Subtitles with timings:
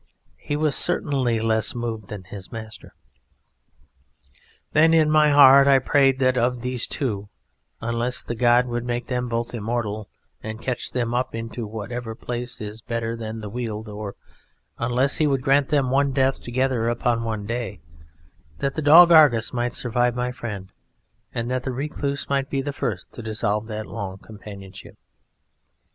[0.39, 2.95] He was certainly less moved than his master.
[4.73, 7.29] Then in my heart I prayed that of these two
[7.81, 10.09] (unless The God would make them both immortal
[10.41, 14.15] and catch them up into whatever place is better than the Weald, or
[14.79, 17.79] unless he would grant them one death together upon one day)
[18.57, 20.71] that the dog Argus might survive my friend,
[21.31, 24.97] and that the Recluse might be the first to dissolve that long companionship.